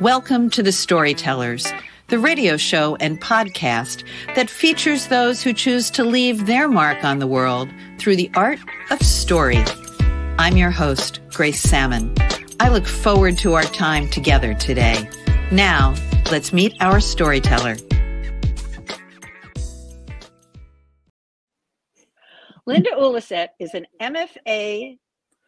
[0.00, 1.72] Welcome to The Storytellers,
[2.08, 4.02] the radio show and podcast
[4.34, 7.68] that features those who choose to leave their mark on the world
[8.00, 8.58] through the art
[8.90, 9.62] of story.
[10.36, 12.12] I'm your host, Grace Sammon.
[12.58, 15.08] I look forward to our time together today.
[15.52, 15.94] Now,
[16.28, 17.76] let's meet our storyteller.
[22.66, 24.98] Linda Ulleseit is an MFA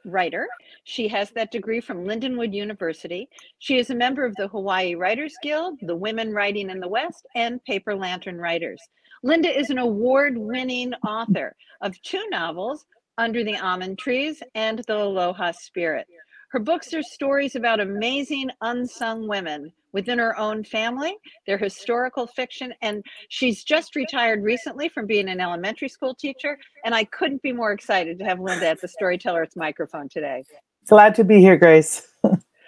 [0.07, 0.49] writer.
[0.85, 3.29] She has that degree from Lindenwood University.
[3.59, 7.27] She is a member of the Hawaii Writers Guild, the Women Writing in the West,
[7.35, 8.81] and Paper Lantern Writers.
[9.23, 12.87] Linda is an award winning author of two novels,
[13.19, 16.07] Under the Almond Trees and The Aloha Spirit.
[16.51, 21.17] Her books are stories about amazing unsung women within her own family.
[21.47, 26.59] They're historical fiction, and she's just retired recently from being an elementary school teacher.
[26.85, 30.45] And I couldn't be more excited to have Linda at the Storyteller's microphone today.
[30.87, 32.07] Glad to be here, Grace.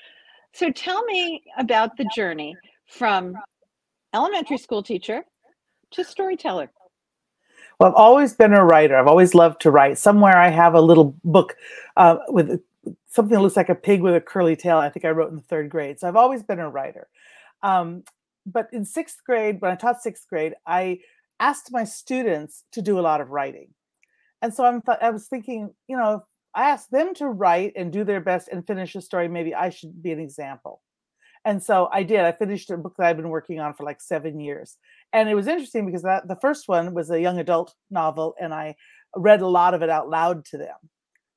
[0.54, 2.56] so tell me about the journey
[2.88, 3.34] from
[4.14, 5.22] elementary school teacher
[5.90, 6.72] to storyteller.
[7.78, 8.96] Well, I've always been a writer.
[8.96, 9.98] I've always loved to write.
[9.98, 11.56] Somewhere I have a little book
[11.98, 12.62] uh, with
[13.06, 14.78] something that looks like a pig with a curly tail.
[14.78, 15.98] I think I wrote in the third grade.
[15.98, 17.08] So I've always been a writer.
[17.62, 18.04] Um,
[18.46, 21.00] but in sixth grade, when I taught sixth grade, I
[21.40, 23.74] asked my students to do a lot of writing.
[24.40, 26.22] And so I'm th- I was thinking, you know,
[26.54, 29.28] I asked them to write and do their best and finish a story.
[29.28, 30.80] Maybe I should be an example.
[31.44, 32.20] And so I did.
[32.20, 34.76] I finished a book that I've been working on for like seven years.
[35.12, 38.52] And it was interesting because that the first one was a young adult novel, and
[38.52, 38.74] I
[39.16, 40.76] read a lot of it out loud to them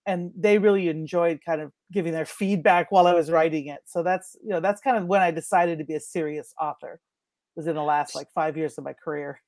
[0.05, 3.79] and they really enjoyed kind of giving their feedback while I was writing it.
[3.85, 6.99] So that's you know that's kind of when I decided to be a serious author.
[7.55, 9.41] was in the last like five years of my career.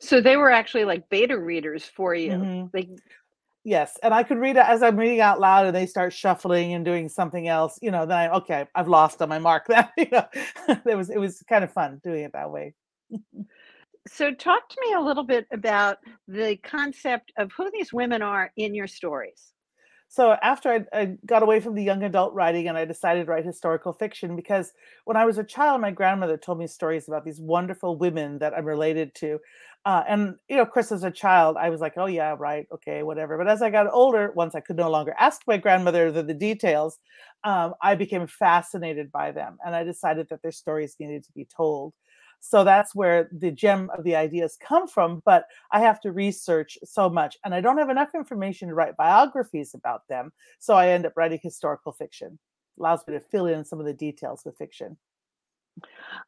[0.00, 2.32] so they were actually like beta readers for you.
[2.32, 2.66] Mm-hmm.
[2.72, 2.88] Like
[3.64, 6.72] yes, and I could read it as I'm reading out loud, and they start shuffling
[6.74, 7.78] and doing something else.
[7.82, 9.66] You know, then I okay, I've lost on my mark.
[9.68, 10.26] That you know,
[10.86, 12.74] it was it was kind of fun doing it that way.
[14.08, 18.52] so talk to me a little bit about the concept of who these women are
[18.56, 19.52] in your stories
[20.08, 23.32] so after I, I, got away from the young adult writing and I decided to
[23.32, 24.72] write historical fiction because
[25.04, 28.54] when I was a child, my grandmother told me stories about these wonderful women that
[28.56, 29.38] I'm related to.
[29.84, 32.66] Uh, and, you know, of course, as a child, I was like, oh, yeah, right,
[32.72, 33.38] okay, whatever.
[33.38, 36.34] But as I got older, once I could no longer ask my grandmother the, the
[36.34, 36.98] details,
[37.44, 39.58] um, I became fascinated by them.
[39.64, 41.94] And I decided that their stories needed to be told.
[42.40, 45.22] So that's where the gem of the ideas come from.
[45.24, 48.96] But I have to research so much, and I don't have enough information to write
[48.96, 50.32] biographies about them.
[50.58, 52.38] So I end up writing historical fiction.
[52.78, 54.96] Allows me to fill in some of the details with fiction.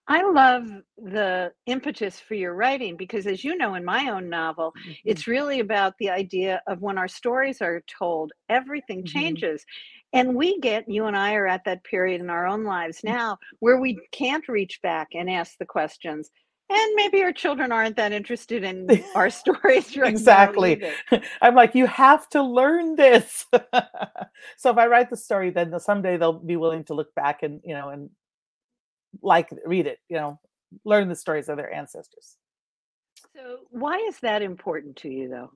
[0.06, 0.68] I love
[0.98, 4.92] the impetus for your writing because, as you know, in my own novel, mm-hmm.
[5.04, 9.18] it's really about the idea of when our stories are told, everything mm-hmm.
[9.18, 9.64] changes.
[10.12, 13.10] And we get, you and I are at that period in our own lives mm.
[13.10, 16.30] now where we can't reach back and ask the questions.
[16.70, 19.96] And maybe our children aren't that interested in our stories.
[19.96, 20.82] Right exactly.
[21.42, 23.46] I'm like, you have to learn this.
[24.56, 27.60] so if I write the story, then someday they'll be willing to look back and,
[27.64, 28.10] you know, and
[29.22, 30.38] like read it, you know,
[30.84, 32.36] learn the stories of their ancestors.
[33.34, 35.50] So why is that important to you though?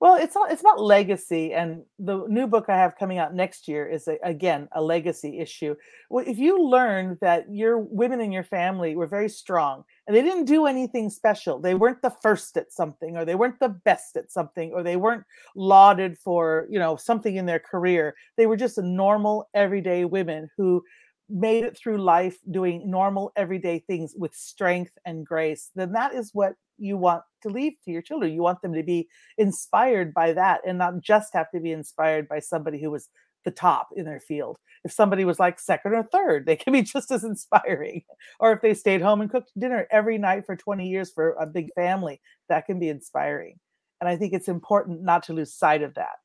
[0.00, 3.66] Well, it's not it's about legacy, and the new book I have coming out next
[3.66, 5.74] year is a, again a legacy issue.
[6.08, 10.22] Well, if you learn that your women in your family were very strong and they
[10.22, 14.16] didn't do anything special, they weren't the first at something, or they weren't the best
[14.16, 15.24] at something, or they weren't
[15.56, 18.14] lauded for you know something in their career.
[18.36, 20.84] They were just normal everyday women who
[21.28, 25.70] made it through life doing normal everyday things with strength and grace.
[25.74, 28.32] Then that is what you want to leave to your children.
[28.32, 32.28] You want them to be inspired by that and not just have to be inspired
[32.28, 33.08] by somebody who was
[33.44, 34.58] the top in their field.
[34.84, 38.02] If somebody was like second or third, they can be just as inspiring.
[38.40, 41.46] Or if they stayed home and cooked dinner every night for 20 years for a
[41.46, 43.58] big family, that can be inspiring.
[44.00, 46.16] And I think it's important not to lose sight of that.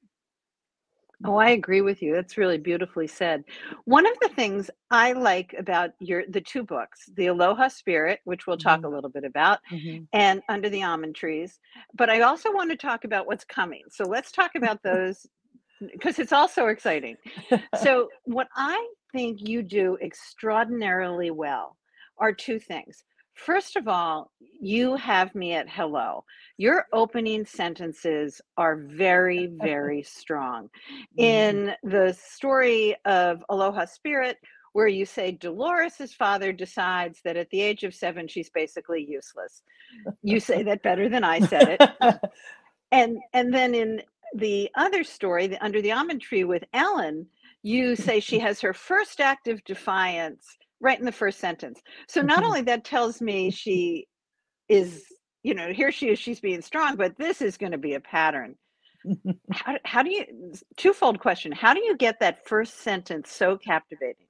[1.26, 2.14] Oh, I agree with you.
[2.14, 3.44] That's really beautifully said.
[3.86, 8.46] One of the things I like about your the two books, The Aloha Spirit, which
[8.46, 8.88] we'll talk mm-hmm.
[8.88, 10.04] a little bit about, mm-hmm.
[10.12, 11.60] and Under the Almond Trees,
[11.94, 13.84] but I also want to talk about what's coming.
[13.90, 15.26] So let's talk about those
[15.92, 17.18] because it's also exciting.
[17.82, 21.78] so what I think you do extraordinarily well
[22.18, 23.04] are two things.
[23.34, 24.32] First of all,
[24.62, 26.24] you have me at hello.
[26.58, 30.70] Your opening sentences are very, very strong.
[31.18, 31.24] Mm-hmm.
[31.24, 34.38] In the story of Aloha Spirit,
[34.74, 39.62] where you say Dolores's father decides that at the age of seven, she's basically useless.
[40.24, 42.20] You say that better than I said it.
[42.92, 44.02] and and then in
[44.36, 47.28] the other story, the, Under the Almond Tree with Ellen,
[47.62, 51.82] you say she has her first act of defiance right in the first sentence.
[52.08, 52.46] So not mm-hmm.
[52.46, 54.06] only that tells me she
[54.68, 55.06] is,
[55.42, 58.00] you know, here she is, she's being strong, but this is going to be a
[58.00, 58.56] pattern.
[59.52, 64.28] how, how do you, twofold question, how do you get that first sentence so captivating?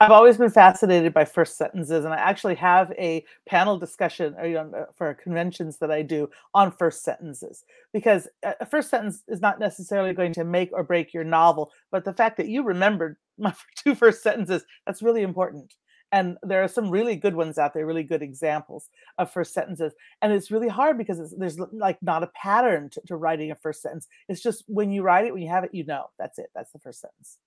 [0.00, 4.44] I've always been fascinated by first sentences, and I actually have a panel discussion uh,
[4.44, 9.22] you know, uh, for conventions that I do on first sentences because a first sentence
[9.28, 12.64] is not necessarily going to make or break your novel, but the fact that you
[12.64, 15.74] remembered my two first sentences that's really important.
[16.12, 18.88] And there are some really good ones out there, really good examples
[19.18, 19.94] of first sentences.
[20.22, 23.82] And it's really hard because there's like not a pattern to, to writing a first
[23.82, 24.06] sentence.
[24.28, 26.50] It's just when you write it, when you have it, you know that's it.
[26.54, 27.38] That's the first sentence.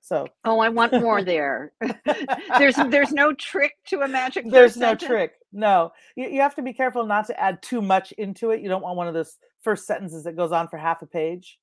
[0.00, 1.72] So oh, I want more there.
[2.58, 4.50] there's there's no trick to a magic.
[4.50, 5.08] There's no sentence.
[5.08, 5.32] trick.
[5.52, 8.60] No, you, you have to be careful not to add too much into it.
[8.60, 11.58] You don't want one of those first sentences that goes on for half a page.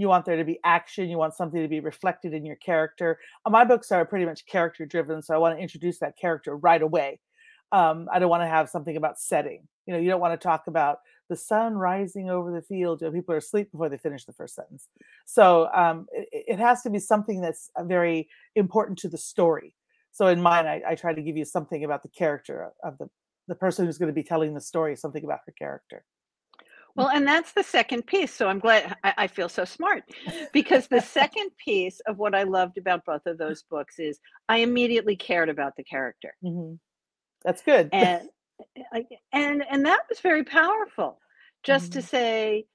[0.00, 1.10] You want there to be action.
[1.10, 3.18] You want something to be reflected in your character.
[3.44, 6.56] Uh, my books are pretty much character driven, so I want to introduce that character
[6.56, 7.20] right away.
[7.70, 9.68] Um, I don't want to have something about setting.
[9.86, 13.02] You know, you don't want to talk about the sun rising over the field.
[13.02, 14.88] You know, people are asleep before they finish the first sentence.
[15.26, 19.76] So um, it, it, has to be something that's uh, very important to the story.
[20.12, 23.08] So in mine, I, I, try to give you something about the character of the,
[23.48, 26.04] the person who's going to be telling the story, something about her character.
[26.96, 28.34] Well, and that's the second piece.
[28.34, 30.04] So I'm glad I, I feel so smart
[30.52, 34.58] because the second piece of what I loved about both of those books is I
[34.58, 36.34] immediately cared about the character.
[36.44, 36.74] Mm-hmm.
[37.44, 37.88] That's good.
[37.92, 38.28] And
[39.32, 41.18] and and that was very powerful
[41.62, 42.00] just mm-hmm.
[42.00, 42.66] to say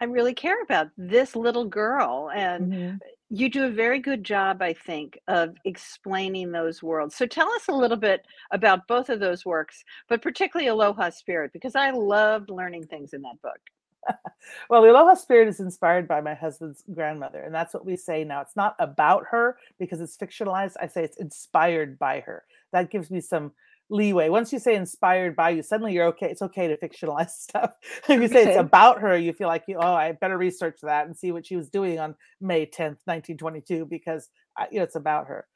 [0.00, 2.96] i really care about this little girl and mm-hmm.
[3.34, 7.68] You do a very good job i think of explaining those worlds so tell us
[7.68, 12.50] a little bit about both of those works but particularly aloha spirit because i loved
[12.50, 13.58] learning things in that book
[14.68, 18.24] well, the Aloha Spirit is inspired by my husband's grandmother, and that's what we say
[18.24, 18.40] now.
[18.40, 20.74] It's not about her because it's fictionalized.
[20.80, 22.44] I say it's inspired by her.
[22.74, 23.52] That gives me some
[23.88, 24.28] leeway.
[24.28, 26.28] Once you say inspired by you, suddenly you're okay.
[26.28, 27.74] It's okay to fictionalize stuff.
[28.08, 31.06] if you say it's about her, you feel like, you, oh, I better research that
[31.06, 34.28] and see what she was doing on May 10th, 1922, because
[34.72, 35.46] you know, it's about her.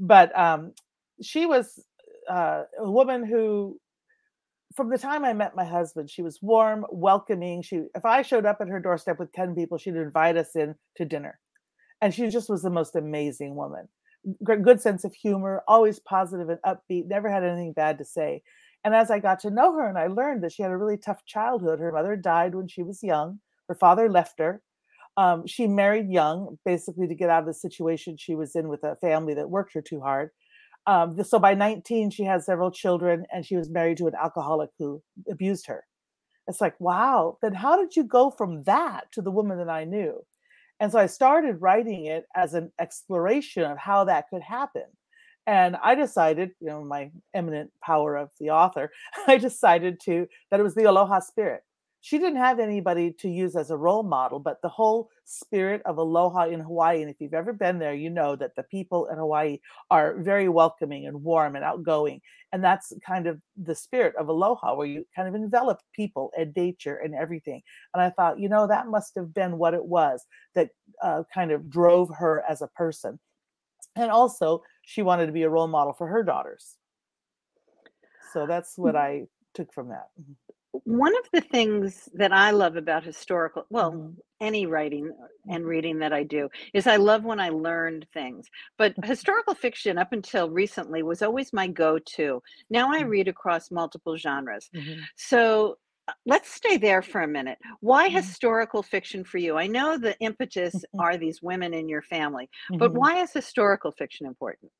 [0.00, 0.72] But um,
[1.22, 1.80] she was
[2.28, 3.78] uh, a woman who,
[4.74, 7.62] from the time I met my husband, she was warm, welcoming.
[7.62, 10.74] She, if I showed up at her doorstep with 10 people, she'd invite us in
[10.96, 11.38] to dinner.
[12.00, 13.88] And she just was the most amazing woman
[14.44, 18.42] good sense of humor, always positive and upbeat, never had anything bad to say.
[18.84, 20.98] And as I got to know her and I learned that she had a really
[20.98, 24.62] tough childhood, her mother died when she was young, her father left her.
[25.16, 28.82] Um, she married young, basically to get out of the situation she was in with
[28.82, 30.30] a family that worked her too hard.
[30.86, 34.70] Um, so by 19, she had several children and she was married to an alcoholic
[34.78, 35.84] who abused her.
[36.46, 39.84] It's like, wow, then how did you go from that to the woman that I
[39.84, 40.24] knew?
[40.80, 44.84] And so I started writing it as an exploration of how that could happen.
[45.46, 48.90] And I decided, you know, my eminent power of the author,
[49.26, 51.62] I decided to that it was the Aloha spirit
[52.04, 55.96] she didn't have anybody to use as a role model, but the whole spirit of
[55.96, 57.00] aloha in Hawaii.
[57.00, 59.58] And if you've ever been there, you know that the people in Hawaii
[59.90, 62.20] are very welcoming and warm and outgoing.
[62.52, 66.52] And that's kind of the spirit of aloha, where you kind of envelop people and
[66.54, 67.62] nature and everything.
[67.94, 70.68] And I thought, you know, that must have been what it was that
[71.02, 73.18] uh, kind of drove her as a person.
[73.96, 76.76] And also, she wanted to be a role model for her daughters.
[78.34, 79.22] So that's what mm-hmm.
[79.22, 80.08] I took from that.
[80.82, 84.10] One of the things that I love about historical, well, mm-hmm.
[84.40, 85.12] any writing
[85.48, 88.48] and reading that I do, is I love when I learned things.
[88.76, 89.08] But mm-hmm.
[89.08, 92.42] historical fiction, up until recently, was always my go to.
[92.70, 93.08] Now I mm-hmm.
[93.08, 94.68] read across multiple genres.
[94.74, 95.00] Mm-hmm.
[95.16, 95.78] So
[96.08, 97.58] uh, let's stay there for a minute.
[97.80, 98.16] Why mm-hmm.
[98.16, 99.56] historical fiction for you?
[99.56, 104.26] I know the impetus are these women in your family, but why is historical fiction
[104.26, 104.72] important?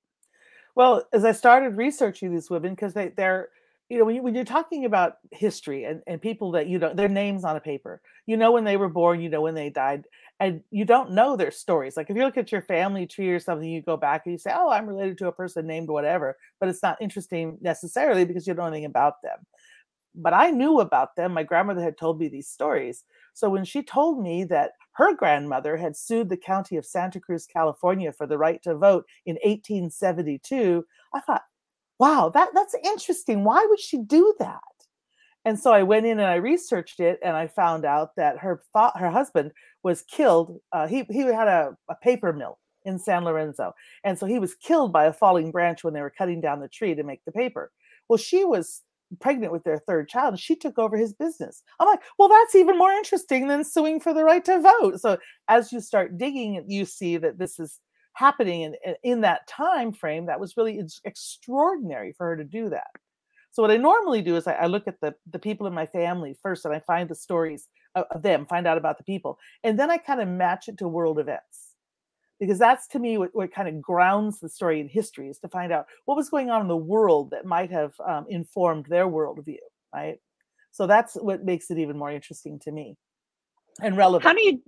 [0.74, 3.48] Well, as I started researching these women, because they, they're
[3.88, 6.96] you know when, you, when you're talking about history and, and people that you don't
[6.96, 9.70] their names on a paper you know when they were born you know when they
[9.70, 10.04] died
[10.40, 11.96] and you don't know their stories.
[11.96, 14.38] Like if you look at your family tree or something you go back and you
[14.38, 18.46] say oh i'm related to a person named whatever but it's not interesting necessarily because
[18.46, 19.38] you don't know anything about them.
[20.14, 21.32] But i knew about them.
[21.32, 23.04] My grandmother had told me these stories.
[23.34, 27.46] So when she told me that her grandmother had sued the county of santa cruz
[27.46, 31.42] california for the right to vote in 1872 i thought
[31.98, 33.44] wow, that that's interesting.
[33.44, 34.60] Why would she do that?
[35.44, 38.62] And so I went in and I researched it, and I found out that her
[38.72, 40.58] fa- her husband was killed.
[40.72, 43.74] Uh, he he had a, a paper mill in San Lorenzo,
[44.04, 46.68] and so he was killed by a falling branch when they were cutting down the
[46.68, 47.70] tree to make the paper.
[48.08, 48.82] Well, she was
[49.20, 51.62] pregnant with their third child and she took over his business.
[51.78, 55.00] I'm like, well, that's even more interesting than suing for the right to vote.
[55.00, 57.80] So as you start digging, you see that this is
[58.14, 62.86] happening in, in that time frame that was really extraordinary for her to do that.
[63.50, 65.86] So what i normally do is i, I look at the, the people in my
[65.86, 69.38] family first and i find the stories of, of them find out about the people
[69.62, 71.70] and then i kind of match it to world events.
[72.40, 75.48] Because that's to me what, what kind of grounds the story in history is to
[75.48, 79.06] find out what was going on in the world that might have um, informed their
[79.06, 79.58] worldview
[79.94, 80.18] right?
[80.72, 82.96] So that's what makes it even more interesting to me
[83.80, 84.60] and relevant how do you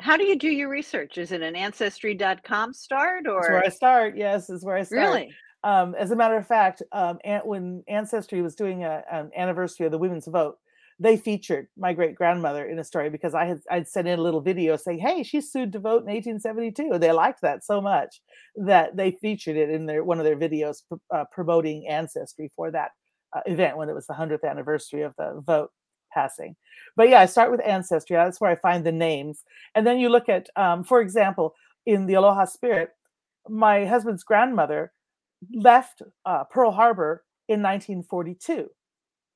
[0.00, 1.18] how do you do your research?
[1.18, 3.40] Is it an ancestry.com start or?
[3.40, 4.16] That's where I start.
[4.16, 5.02] Yes, is where I start.
[5.02, 5.30] Really?
[5.62, 9.92] Um, as a matter of fact, um, when Ancestry was doing a, an anniversary of
[9.92, 10.56] the women's vote,
[10.98, 14.22] they featured my great grandmother in a story because I had I'd sent in a
[14.22, 18.20] little video saying, "Hey, she sued to vote in 1872." They liked that so much
[18.56, 20.82] that they featured it in their one of their videos
[21.14, 22.90] uh, promoting Ancestry for that
[23.34, 25.70] uh, event when it was the hundredth anniversary of the vote
[26.12, 26.56] passing.
[26.96, 28.16] But yeah, I start with ancestry.
[28.16, 29.44] That's where I find the names.
[29.74, 31.54] And then you look at, um, for example,
[31.86, 32.90] in the Aloha Spirit,
[33.48, 34.92] my husband's grandmother
[35.54, 38.68] left uh, Pearl Harbor in 1942,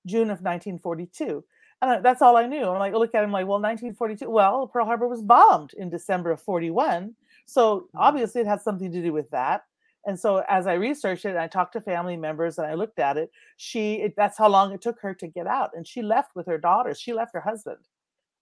[0.07, 1.45] June of 1942.
[1.83, 2.65] And that's all I knew.
[2.65, 4.31] I'm like, look at him like, well, 1942.
[4.31, 7.15] Well, Pearl Harbor was bombed in December of 41.
[7.47, 7.99] So mm-hmm.
[7.99, 9.63] obviously it has something to do with that
[10.07, 12.99] and so as i researched it and i talked to family members and i looked
[12.99, 16.03] at it she it, that's how long it took her to get out and she
[16.03, 17.79] left with her daughters she left her husband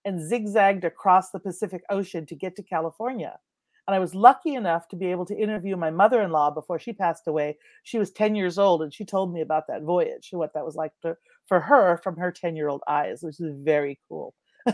[0.04, 3.38] and zigzagged across the pacific ocean to get to california.
[3.88, 7.26] And i was lucky enough to be able to interview my mother-in-law before she passed
[7.26, 7.58] away.
[7.82, 10.64] She was 10 years old and she told me about that voyage and what that
[10.64, 11.16] was like to,
[11.46, 14.34] for her from her 10 year old eyes which is very cool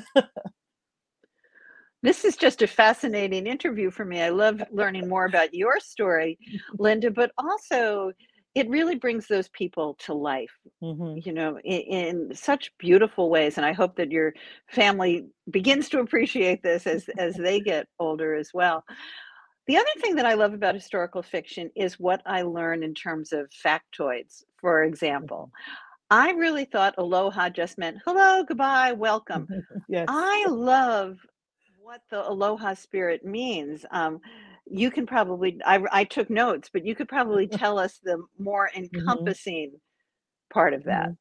[2.03, 4.23] This is just a fascinating interview for me.
[4.23, 6.39] I love learning more about your story,
[6.79, 8.13] Linda, but also
[8.55, 10.53] it really brings those people to life,
[10.83, 11.19] mm-hmm.
[11.25, 13.57] you know, in, in, such beautiful ways.
[13.57, 14.35] And I hope that your
[14.69, 18.85] family begins to appreciate this as, as they get older as well.
[19.67, 23.33] The other thing that I love about historical fiction is what I learn in terms
[23.33, 24.45] of factoids.
[24.57, 25.75] For example, mm-hmm.
[26.11, 29.47] I really thought aloha just meant hello, goodbye, welcome.
[29.89, 30.07] yes.
[30.09, 31.19] I love
[31.89, 33.87] what the aloha spirit means.
[33.91, 34.21] Um,
[34.67, 38.69] you can probably, I, I took notes, but you could probably tell us the more
[38.69, 38.95] mm-hmm.
[38.95, 40.53] encompassing mm-hmm.
[40.53, 41.05] part of that.
[41.05, 41.13] Mm-hmm.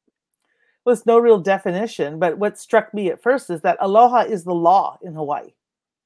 [0.84, 4.44] Well, it's no real definition, but what struck me at first is that aloha is
[4.44, 5.54] the law in Hawaii.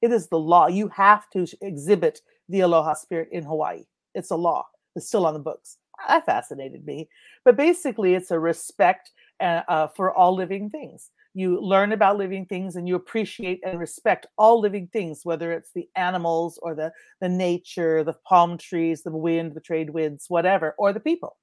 [0.01, 0.67] It is the law.
[0.67, 3.83] You have to exhibit the aloha spirit in Hawaii.
[4.15, 4.65] It's a law.
[4.95, 5.77] It's still on the books.
[6.07, 7.09] That fascinated me.
[7.43, 12.45] But basically, it's a respect uh, uh, for all living things you learn about living
[12.45, 16.91] things and you appreciate and respect all living things whether it's the animals or the
[17.21, 21.37] the nature the palm trees the wind the trade winds whatever or the people.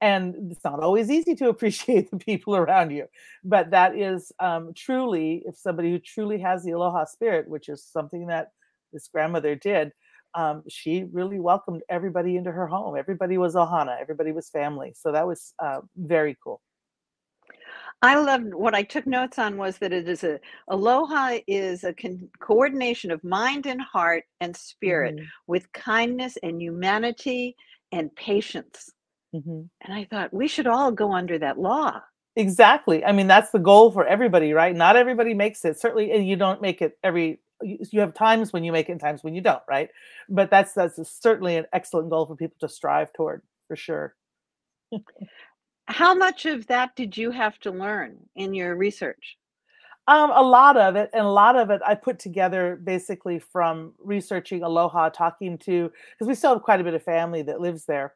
[0.00, 3.06] And it's not always easy to appreciate the people around you
[3.44, 7.84] but that is um, truly if somebody who truly has the aloha spirit which is
[7.84, 8.52] something that
[8.92, 9.92] this grandmother did
[10.34, 12.96] um, she really welcomed everybody into her home.
[12.96, 14.00] Everybody was ohana.
[14.00, 14.94] Everybody was family.
[14.96, 16.62] So that was uh, very cool
[18.02, 21.94] I loved what I took notes on was that it is a aloha is a
[21.94, 25.24] con- coordination of mind and heart and spirit mm-hmm.
[25.46, 27.54] with kindness and humanity
[27.92, 28.90] and patience.
[29.34, 29.62] Mm-hmm.
[29.82, 32.02] And I thought we should all go under that law.
[32.34, 33.04] Exactly.
[33.04, 34.74] I mean, that's the goal for everybody, right?
[34.74, 35.78] Not everybody makes it.
[35.78, 37.40] Certainly, and you don't make it every.
[37.62, 39.90] You have times when you make it, and times when you don't, right?
[40.28, 44.16] But that's that's certainly an excellent goal for people to strive toward, for sure.
[45.86, 49.36] how much of that did you have to learn in your research?
[50.08, 53.94] Um, a lot of it, and a lot of it I put together basically from
[54.00, 57.84] researching Aloha, talking to because we still have quite a bit of family that lives
[57.86, 58.14] there,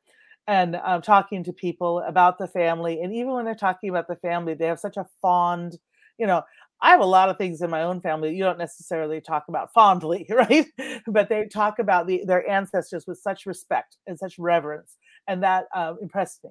[0.49, 3.01] and um, talking to people about the family.
[3.03, 5.79] And even when they're talking about the family, they have such a fond,
[6.19, 6.43] you know,
[6.83, 9.73] I have a lot of things in my own family you don't necessarily talk about
[9.75, 10.67] fondly, right?
[11.07, 14.97] but they talk about the, their ancestors with such respect and such reverence,
[15.29, 16.51] and that uh, impressed me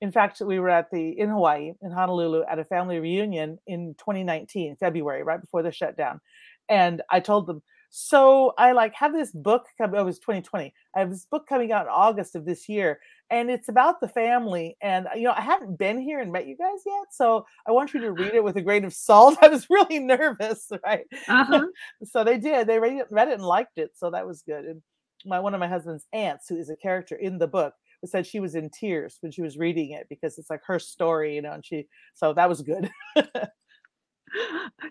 [0.00, 3.94] in fact, we were at the in Hawaii in Honolulu at a family reunion in
[3.98, 6.20] 2019, February, right before the shutdown.
[6.68, 9.96] And I told them, so I like have this book coming.
[9.98, 10.74] Oh, it was 2020.
[10.94, 12.98] I have this book coming out in August of this year,
[13.30, 14.76] and it's about the family.
[14.82, 17.94] And you know, I hadn't been here and met you guys yet, so I want
[17.94, 19.38] you to read it with a grain of salt.
[19.42, 21.06] I was really nervous, right?
[21.28, 21.66] Uh-huh.
[22.04, 22.66] so they did.
[22.66, 24.64] They read it, read it and liked it, so that was good.
[24.64, 24.82] And
[25.24, 27.74] my one of my husband's aunts, who is a character in the book,
[28.06, 31.34] said she was in tears when she was reading it because it's like her story,
[31.34, 32.90] you know, and she so that was good.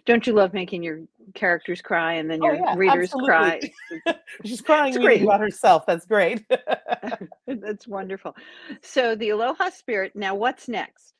[0.06, 1.02] Don't you love making your
[1.34, 3.74] characters cry and then oh, your oh, yeah, readers absolutely.
[4.06, 4.16] cry?
[4.46, 5.86] She's crying reading about herself.
[5.86, 6.44] That's great.
[7.48, 8.36] That's wonderful.
[8.82, 10.14] So the Aloha Spirit.
[10.16, 11.14] Now, what's next?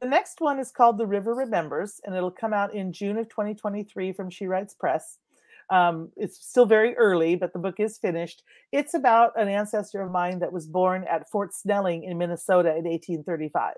[0.00, 3.28] The next one is called The River Remembers, and it'll come out in June of
[3.28, 5.18] 2023 from She Writes Press.
[5.70, 8.42] Um, it's still very early, but the book is finished.
[8.72, 12.84] It's about an ancestor of mine that was born at Fort Snelling in Minnesota in
[12.84, 13.74] 1835.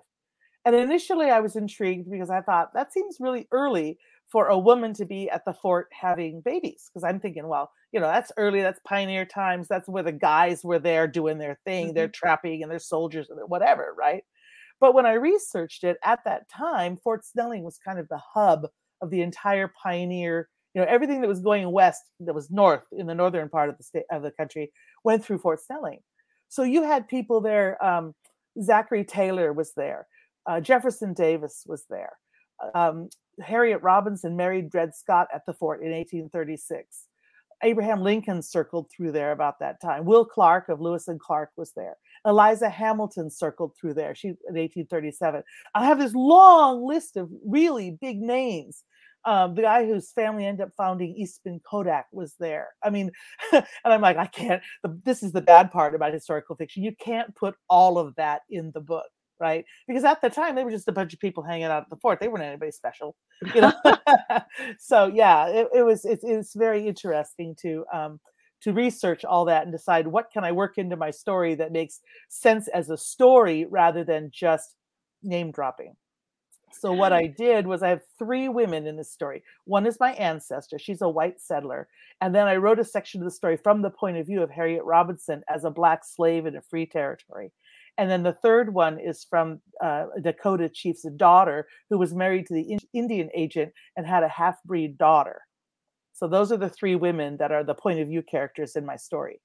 [0.64, 3.98] And initially, I was intrigued because I thought that seems really early
[4.30, 6.90] for a woman to be at the fort having babies.
[6.90, 10.62] Because I'm thinking, well, you know, that's early, that's pioneer times, that's where the guys
[10.62, 11.94] were there doing their thing, mm-hmm.
[11.94, 14.24] they're trapping and they're soldiers and whatever, right?
[14.80, 18.66] But when I researched it at that time, Fort Snelling was kind of the hub
[19.00, 23.08] of the entire pioneer you know everything that was going west that was north in
[23.08, 24.70] the northern part of the state of the country
[25.02, 25.98] went through fort snelling.
[26.48, 28.14] So you had people there um,
[28.62, 30.06] zachary taylor was there
[30.48, 32.12] uh, jefferson davis was there
[32.74, 33.08] um,
[33.42, 37.06] harriet robinson married dred scott at the fort in 1836
[37.64, 40.04] abraham lincoln circled through there about that time.
[40.04, 41.96] Will clark of lewis and clark was there.
[42.24, 44.14] Eliza hamilton circled through there.
[44.14, 45.42] She in 1837
[45.74, 48.84] i have this long list of really big names
[49.24, 52.68] um, the guy whose family ended up founding Eastman Kodak was there.
[52.82, 53.10] I mean,
[53.52, 54.62] and I'm like, I can't.
[54.82, 56.82] The, this is the bad part about historical fiction.
[56.82, 59.06] You can't put all of that in the book,
[59.40, 59.64] right?
[59.86, 61.96] Because at the time they were just a bunch of people hanging out at the
[61.96, 62.20] fort.
[62.20, 63.16] They weren't anybody special,
[63.54, 63.72] you know.
[64.78, 66.04] so yeah, it, it was.
[66.04, 67.84] It's, it's very interesting to.
[67.92, 68.20] Um,
[68.60, 72.00] to research all that and decide what can I work into my story that makes
[72.28, 74.74] sense as a story rather than just
[75.22, 75.94] name dropping.
[76.72, 79.42] So what I did was I have three women in this story.
[79.64, 81.88] One is my ancestor; she's a white settler,
[82.20, 84.50] and then I wrote a section of the story from the point of view of
[84.50, 87.52] Harriet Robinson as a black slave in a free territory.
[87.98, 92.54] And then the third one is from uh, Dakota chief's daughter, who was married to
[92.54, 95.42] the Indian agent and had a half breed daughter.
[96.12, 98.96] So those are the three women that are the point of view characters in my
[98.96, 99.40] story.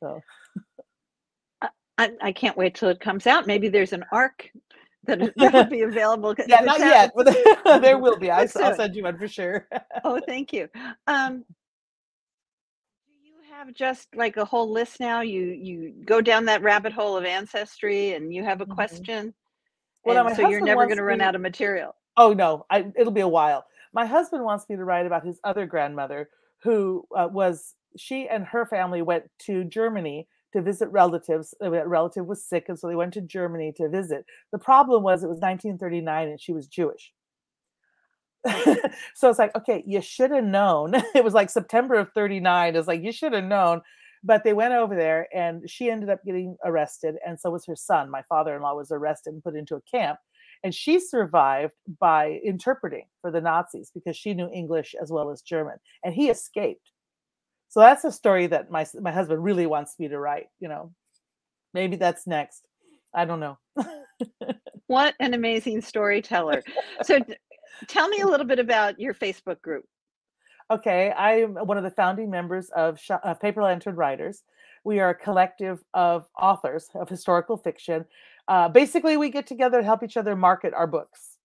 [0.00, 0.20] So.
[1.98, 3.46] I, I, can't wait till it comes out.
[3.46, 4.50] Maybe there's an arc
[5.06, 6.34] that will be available.
[6.46, 7.26] yeah, not yet, but
[7.80, 8.30] there will be.
[8.32, 9.68] I, will send you one for sure.
[10.04, 10.68] oh, thank you.
[11.06, 11.44] Um,
[13.06, 15.20] do you have just like a whole list now?
[15.20, 18.74] You you go down that rabbit hole of ancestry, and you have a mm-hmm.
[18.74, 19.34] question.
[20.04, 21.96] Well, so you're never going to run out of material.
[22.16, 23.64] Oh no, I, it'll be a while.
[23.92, 26.28] My husband wants me to write about his other grandmother,
[26.62, 31.54] who uh, was she and her family went to Germany to visit relatives.
[31.62, 34.24] Uh, a relative was sick, and so they went to Germany to visit.
[34.52, 37.12] The problem was it was 1939 and she was Jewish.
[39.14, 40.94] so it's like, okay, you should have known.
[41.14, 42.76] it was like September of 39.
[42.76, 43.82] It's like, you should have known.
[44.24, 47.16] But they went over there and she ended up getting arrested.
[47.26, 48.10] And so was her son.
[48.10, 50.18] My father in law was arrested and put into a camp.
[50.64, 55.42] And she survived by interpreting for the Nazis because she knew English as well as
[55.42, 55.76] German.
[56.02, 56.90] And he escaped.
[57.68, 60.46] So that's a story that my my husband really wants me to write.
[60.60, 60.92] You know,
[61.74, 62.66] maybe that's next.
[63.14, 63.58] I don't know.
[64.86, 66.62] what an amazing storyteller!
[67.02, 67.20] So,
[67.88, 69.84] tell me a little bit about your Facebook group.
[70.70, 74.42] Okay, I'm one of the founding members of, Sh- of Paper Lantern Writers.
[74.82, 78.04] We are a collective of authors of historical fiction.
[78.48, 81.36] Uh, basically, we get together to help each other market our books.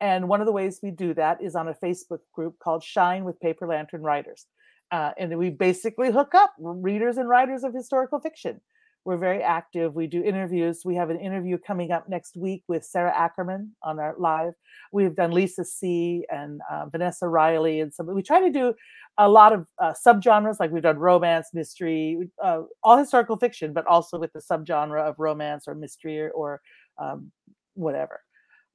[0.00, 3.24] And one of the ways we do that is on a Facebook group called Shine
[3.24, 4.46] with Paper Lantern Writers.
[4.94, 8.60] Uh, and we basically hook up readers and writers of historical fiction.
[9.04, 9.96] We're very active.
[9.96, 10.82] We do interviews.
[10.84, 14.52] We have an interview coming up next week with Sara Ackerman on our live.
[14.92, 18.06] We've done Lisa See and uh, Vanessa Riley, and some.
[18.06, 18.72] We try to do
[19.18, 23.84] a lot of uh, subgenres, like we've done romance, mystery, uh, all historical fiction, but
[23.88, 26.60] also with the subgenre of romance or mystery or, or
[26.98, 27.32] um,
[27.74, 28.20] whatever,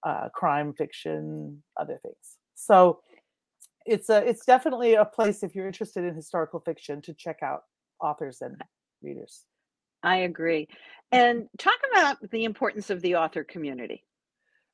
[0.03, 2.37] uh, crime fiction, other things.
[2.55, 2.99] So
[3.89, 7.63] it's a it's definitely a place if you're interested in historical fiction to check out
[7.99, 8.61] authors and
[9.01, 9.45] readers.
[10.03, 10.67] I agree.
[11.11, 14.05] And talk about the importance of the author community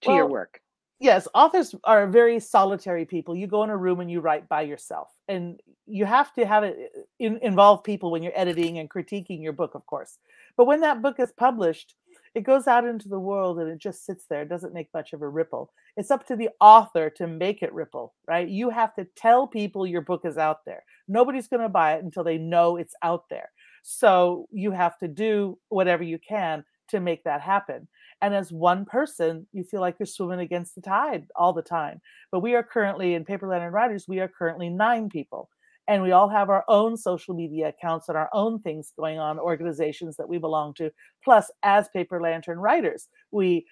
[0.02, 0.60] to well, your work.
[1.00, 3.36] Yes, authors are very solitary people.
[3.36, 6.64] You go in a room and you write by yourself, and you have to have
[6.64, 6.78] it
[7.20, 10.18] in, involve people when you're editing and critiquing your book, of course.
[10.58, 11.96] But when that book is published,
[12.36, 14.42] it goes out into the world and it just sits there.
[14.42, 15.72] It doesn't make much of a ripple.
[15.96, 18.48] It's up to the author to make it ripple, right?
[18.48, 20.84] You have to tell people your book is out there.
[21.08, 23.50] Nobody's going to buy it until they know it's out there.
[23.84, 27.88] So you have to do whatever you can to make that happen.
[28.22, 32.02] And as one person, you feel like you're swimming against the tide all the time.
[32.32, 35.50] But we are currently in paperland Lantern Writers, we are currently nine people
[35.88, 39.40] and we all have our own social media accounts and our own things going on
[39.40, 40.92] organizations that we belong to
[41.24, 43.66] plus as paper lantern writers we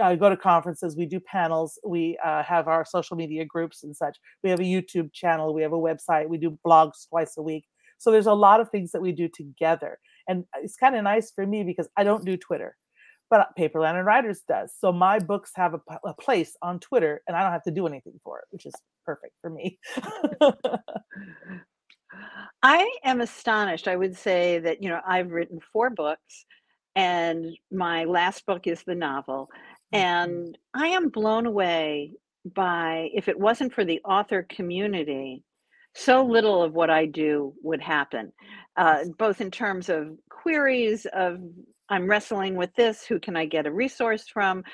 [0.00, 3.96] uh, go to conferences we do panels we uh, have our social media groups and
[3.96, 4.18] such.
[4.42, 7.64] We have a youtube channel we have a website we do blogs twice a week.
[7.98, 9.98] So there's a lot of things that we do together
[10.28, 12.76] and it's kind of nice for me because i don't do twitter
[13.34, 17.36] but paper lantern writers does so my books have a, a place on twitter and
[17.36, 19.78] i don't have to do anything for it which is perfect for me.
[22.62, 23.88] I am astonished.
[23.88, 26.46] I would say that, you know, I've written four books,
[26.94, 29.50] and my last book is the novel.
[29.94, 30.04] Mm-hmm.
[30.04, 32.12] And I am blown away
[32.54, 35.42] by, if it wasn't for the author community,
[35.94, 38.32] so little of what I do would happen,
[38.76, 41.38] uh, both in terms of queries of
[41.88, 44.64] I'm wrestling with this, who can I get a resource from?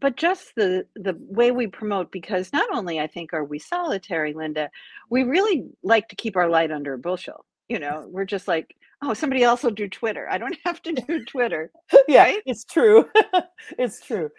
[0.00, 4.34] But just the the way we promote, because not only I think are we solitary,
[4.34, 4.70] Linda,
[5.10, 7.46] we really like to keep our light under a bushel.
[7.68, 10.28] You know, we're just like, oh, somebody else will do Twitter.
[10.30, 11.70] I don't have to do Twitter.
[12.08, 12.42] yeah, right?
[12.44, 13.08] it's true.
[13.78, 14.30] it's true.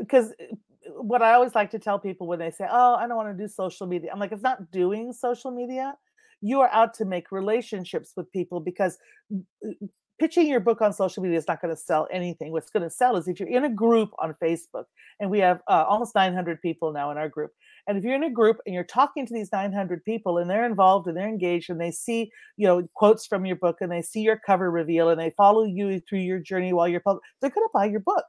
[0.00, 0.56] Because uh,
[1.00, 3.42] what I always like to tell people when they say, "Oh, I don't want to
[3.42, 5.94] do social media," I'm like, "It's not doing social media.
[6.40, 8.98] You are out to make relationships with people because
[10.20, 12.52] pitching your book on social media is not going to sell anything.
[12.52, 14.84] What's going to sell is if you're in a group on Facebook,
[15.18, 17.50] and we have uh, almost 900 people now in our group.
[17.88, 20.66] And if you're in a group and you're talking to these 900 people and they're
[20.66, 24.02] involved and they're engaged and they see, you know, quotes from your book and they
[24.02, 27.50] see your cover reveal and they follow you through your journey while you're public, they're
[27.50, 28.24] going to buy your book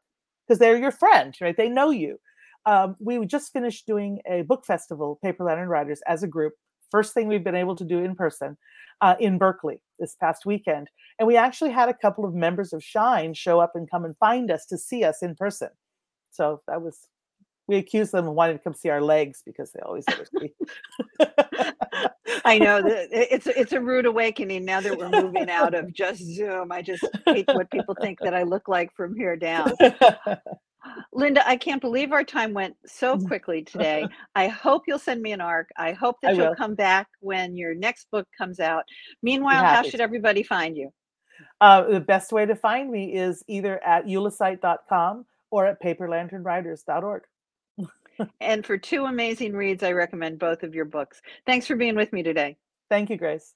[0.47, 1.57] because they're your friend, right?
[1.57, 2.17] They know you.
[2.65, 6.53] Um, we just finished doing a book festival, Paper Lantern Writers, as a group.
[6.91, 8.57] First thing we've been able to do in person
[9.01, 10.89] uh, in Berkeley this past weekend.
[11.19, 14.17] And we actually had a couple of members of Shine show up and come and
[14.17, 15.69] find us to see us in person.
[16.31, 17.07] So that was,
[17.67, 20.29] we accused them of wanting to come see our legs because they always let us
[20.39, 20.53] see.
[22.45, 26.71] I know it's it's a rude awakening now that we're moving out of just Zoom.
[26.71, 29.71] I just hate what people think that I look like from here down.
[31.13, 33.27] Linda, I can't believe our time went so mm.
[33.27, 34.07] quickly today.
[34.35, 35.69] I hope you'll send me an arc.
[35.77, 36.55] I hope that I you'll will.
[36.55, 38.85] come back when your next book comes out.
[39.21, 40.91] Meanwhile, how should everybody find you?
[41.59, 47.23] Uh, the best way to find me is either at ulleseit.com or at paperlanternwriters.org.
[48.41, 51.21] and for two amazing reads, I recommend both of your books.
[51.45, 52.57] Thanks for being with me today.
[52.89, 53.53] Thank you, Grace.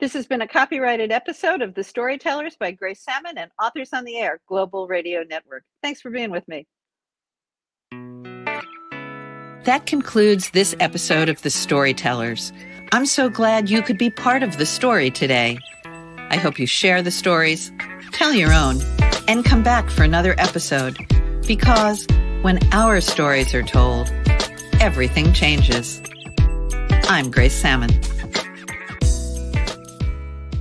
[0.00, 4.04] This has been a copyrighted episode of The Storytellers by Grace Sammon and Authors on
[4.04, 5.64] the Air Global Radio Network.
[5.82, 6.66] Thanks for being with me.
[9.64, 12.52] That concludes this episode of The Storytellers.
[12.92, 15.58] I'm so glad you could be part of the story today.
[16.30, 17.72] I hope you share the stories,
[18.12, 18.80] tell your own,
[19.26, 20.96] and come back for another episode
[21.46, 22.06] because
[22.42, 24.12] when our stories are told,
[24.80, 26.02] everything changes.
[27.08, 27.90] I'm Grace Sammon.